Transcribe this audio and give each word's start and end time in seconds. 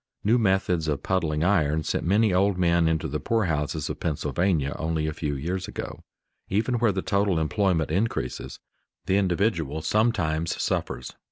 New 0.23 0.39
methods 0.39 0.87
of 0.87 1.03
puddling 1.03 1.43
iron 1.43 1.83
sent 1.83 2.03
many 2.03 2.33
old 2.33 2.57
men 2.57 2.87
into 2.87 3.07
the 3.07 3.19
poorhouses 3.19 3.87
of 3.87 3.99
Pennsylvania 3.99 4.75
only 4.79 5.05
a 5.05 5.13
few 5.13 5.35
years 5.35 5.67
ago. 5.67 5.99
Even 6.49 6.79
where 6.79 6.91
the 6.91 7.03
total 7.03 7.37
employment 7.37 7.91
increases, 7.91 8.57
the 9.05 9.17
individual 9.17 9.83
sometimes 9.83 10.59
suffers. 10.59 11.13